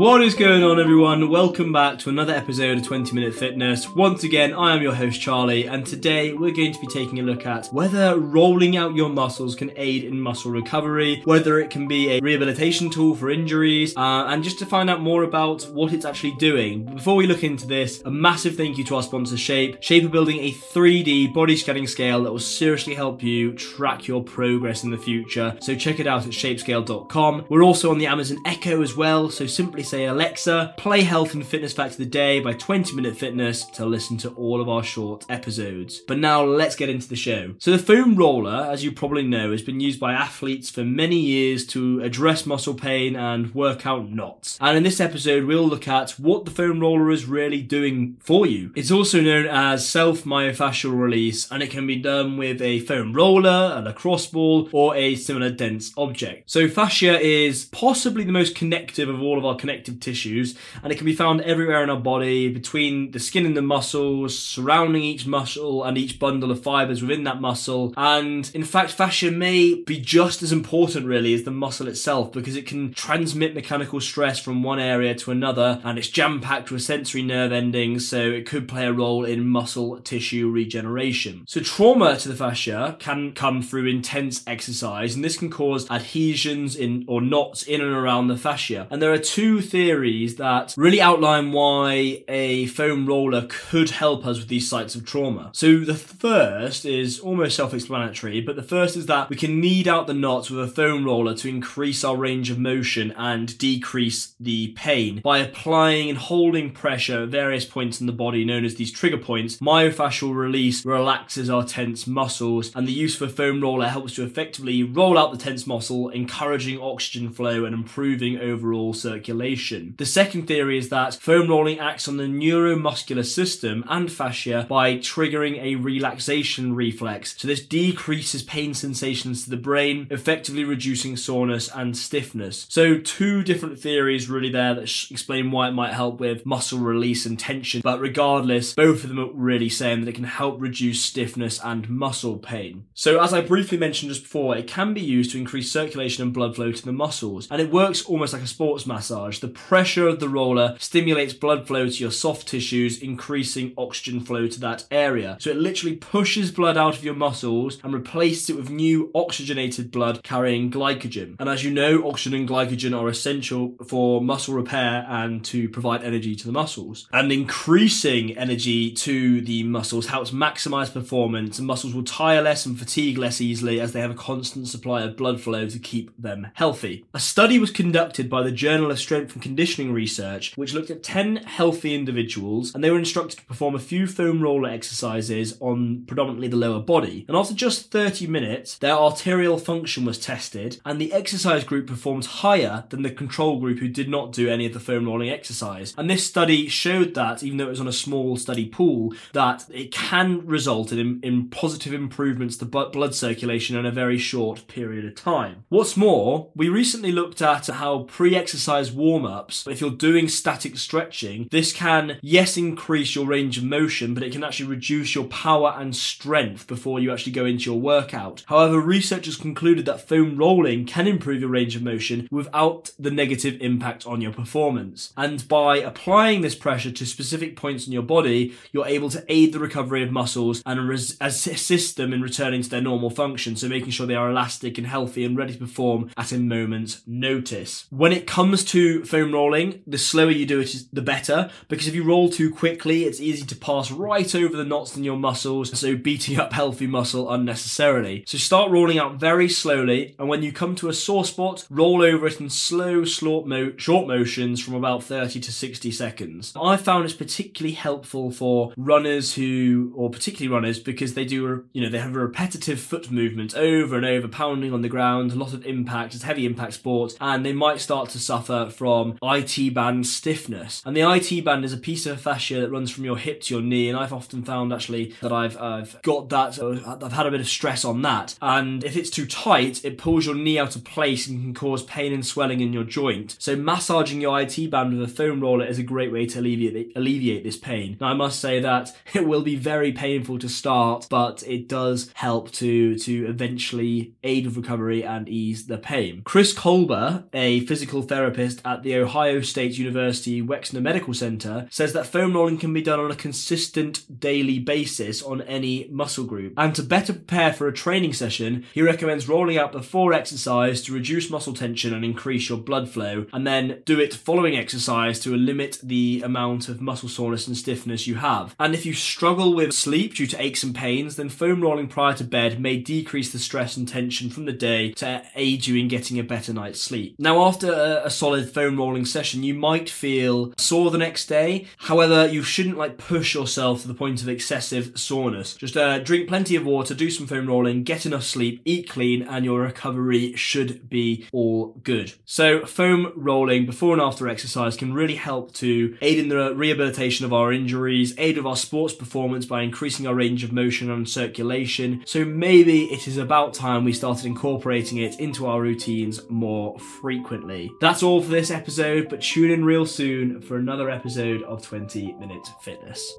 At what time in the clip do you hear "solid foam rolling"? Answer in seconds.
328.10-329.04